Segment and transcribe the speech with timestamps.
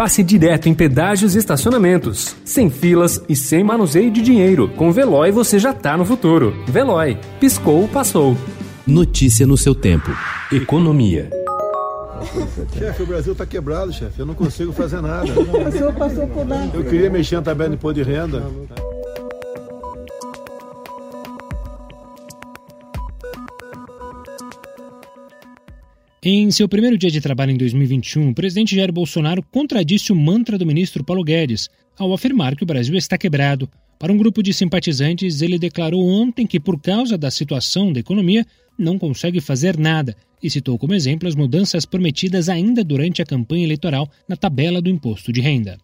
[0.00, 2.34] passe direto em pedágios e estacionamentos.
[2.42, 4.66] Sem filas e sem manuseio de dinheiro.
[4.70, 6.54] Com Veloy você já tá no futuro.
[6.66, 7.18] Veloy.
[7.38, 8.34] Piscou, passou.
[8.86, 10.10] Notícia no seu tempo.
[10.50, 11.28] Economia.
[12.78, 14.20] Chefe, o Brasil está quebrado, chefe.
[14.20, 15.26] Eu não consigo fazer nada.
[15.38, 16.66] O senhor passou por lá.
[16.72, 18.42] Eu queria mexer na tabela de imposto de renda.
[26.22, 30.58] Em seu primeiro dia de trabalho em 2021, o presidente Jair Bolsonaro contradisse o mantra
[30.58, 33.66] do ministro Paulo Guedes ao afirmar que o Brasil está quebrado.
[33.98, 38.46] Para um grupo de simpatizantes, ele declarou ontem que, por causa da situação da economia,
[38.78, 43.64] não consegue fazer nada e citou como exemplo as mudanças prometidas ainda durante a campanha
[43.64, 45.78] eleitoral na tabela do imposto de renda.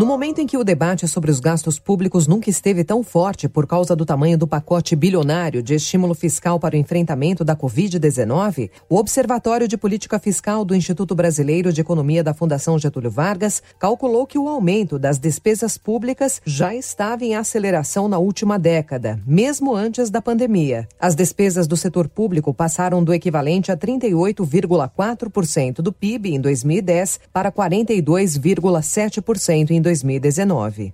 [0.00, 3.66] No momento em que o debate sobre os gastos públicos nunca esteve tão forte por
[3.66, 8.96] causa do tamanho do pacote bilionário de estímulo fiscal para o enfrentamento da Covid-19, o
[8.96, 14.38] Observatório de Política Fiscal do Instituto Brasileiro de Economia da Fundação Getúlio Vargas calculou que
[14.38, 20.22] o aumento das despesas públicas já estava em aceleração na última década, mesmo antes da
[20.22, 20.88] pandemia.
[20.98, 27.52] As despesas do setor público passaram do equivalente a 38,4% do PIB em 2010 para
[27.52, 30.92] 42,7% em 2019.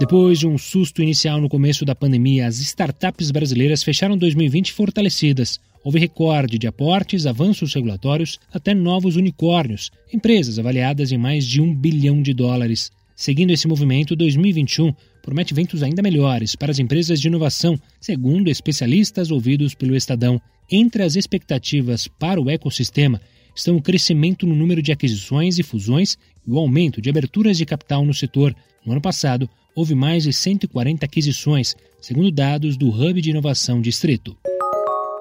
[0.00, 5.60] Depois de um susto inicial no começo da pandemia, as startups brasileiras fecharam 2020 fortalecidas.
[5.84, 11.72] Houve recorde de aportes, avanços regulatórios, até novos unicórnios, empresas avaliadas em mais de um
[11.72, 12.90] bilhão de dólares.
[13.14, 19.30] Seguindo esse movimento, 2021 promete ventos ainda melhores para as empresas de inovação, segundo especialistas
[19.30, 20.40] ouvidos pelo Estadão.
[20.70, 23.20] Entre as expectativas para o ecossistema
[23.58, 27.66] estão o crescimento no número de aquisições e fusões e o aumento de aberturas de
[27.66, 28.54] capital no setor.
[28.86, 34.36] No ano passado, houve mais de 140 aquisições, segundo dados do Hub de Inovação Distrito.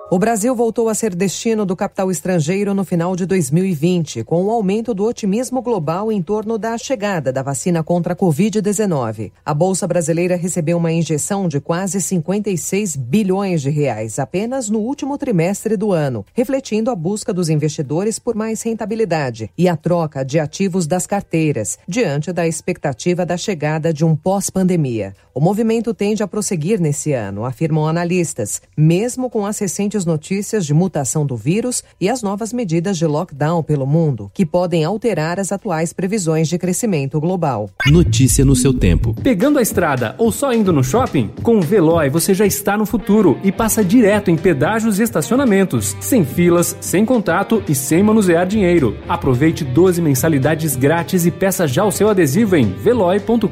[0.09, 4.49] O Brasil voltou a ser destino do capital estrangeiro no final de 2020, com o
[4.49, 9.33] aumento do otimismo global em torno da chegada da vacina contra a Covid-19.
[9.45, 15.17] A Bolsa Brasileira recebeu uma injeção de quase 56 bilhões de reais apenas no último
[15.17, 20.39] trimestre do ano, refletindo a busca dos investidores por mais rentabilidade e a troca de
[20.39, 25.13] ativos das carteiras, diante da expectativa da chegada de um pós-pandemia.
[25.35, 30.73] O movimento tende a prosseguir nesse ano, afirmam analistas, mesmo com as recentes notícias de
[30.73, 35.51] mutação do vírus e as novas medidas de lockdown pelo mundo, que podem alterar as
[35.51, 37.69] atuais previsões de crescimento global.
[37.87, 39.13] Notícia no seu tempo.
[39.21, 41.31] Pegando a estrada ou só indo no shopping?
[41.41, 45.95] Com o Veloy você já está no futuro e passa direto em pedágios e estacionamentos,
[45.99, 48.97] sem filas, sem contato e sem manusear dinheiro.
[49.07, 53.47] Aproveite 12 mensalidades grátis e peça já o seu adesivo em veloy.com.br.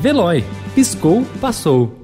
[0.00, 0.44] Veloy
[0.74, 2.01] Piscou, passou.